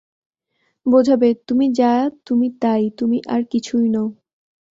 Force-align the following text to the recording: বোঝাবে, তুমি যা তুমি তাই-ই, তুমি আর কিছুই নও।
বোঝাবে, 0.85 1.29
তুমি 1.47 1.65
যা 1.71 1.91
তুমি 2.25 2.47
তাই-ই, 2.61 2.89
তুমি 2.97 3.17
আর 3.27 3.41
কিছুই 3.43 3.87
নও। 3.89 4.07